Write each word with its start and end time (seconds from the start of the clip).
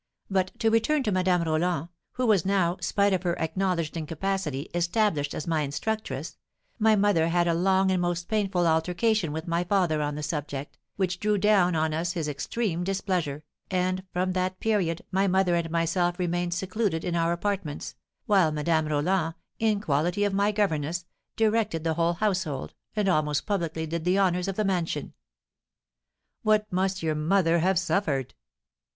But 0.31 0.57
to 0.57 0.71
return 0.71 1.03
to 1.03 1.11
Madame 1.11 1.43
Roland, 1.43 1.89
who 2.13 2.25
was 2.25 2.43
now, 2.43 2.77
spite 2.81 3.13
of 3.13 3.21
her 3.21 3.39
acknowledged 3.39 3.95
incapacity, 3.95 4.61
established 4.73 5.35
as 5.35 5.45
my 5.45 5.61
instructress: 5.61 6.37
my 6.79 6.95
mother 6.95 7.27
had 7.27 7.47
a 7.47 7.53
long 7.53 7.91
and 7.91 8.01
most 8.01 8.27
painful 8.27 8.65
altercation 8.65 9.31
with 9.31 9.47
my 9.47 9.63
father 9.63 10.01
on 10.01 10.15
the 10.15 10.23
subject, 10.23 10.79
which 10.95 11.19
drew 11.19 11.37
down 11.37 11.75
on 11.75 11.93
us 11.93 12.13
his 12.13 12.27
extreme 12.27 12.83
displeasure, 12.83 13.43
and 13.69 14.03
from 14.11 14.31
that 14.31 14.59
period 14.59 15.03
my 15.11 15.27
mother 15.27 15.53
and 15.53 15.69
myself 15.69 16.17
remained 16.17 16.55
secluded 16.55 17.05
in 17.05 17.15
our 17.15 17.31
apartments, 17.31 17.93
while 18.25 18.51
Madame 18.51 18.87
Roland, 18.87 19.35
in 19.59 19.79
quality 19.79 20.23
of 20.23 20.33
my 20.33 20.51
governess, 20.51 21.05
directed 21.35 21.83
the 21.83 21.93
whole 21.93 22.13
household, 22.13 22.73
and 22.95 23.07
almost 23.07 23.45
publicly 23.45 23.85
did 23.85 24.03
the 24.03 24.17
honours 24.17 24.47
of 24.47 24.55
the 24.55 24.65
mansion." 24.65 25.13
"What 26.41 26.65
must 26.73 27.03
your 27.03 27.13
mother 27.13 27.59
have 27.59 27.77
suffered!" 27.77 28.33